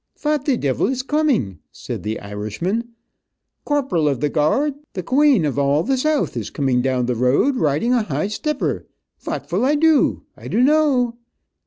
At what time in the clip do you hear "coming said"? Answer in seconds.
1.07-2.01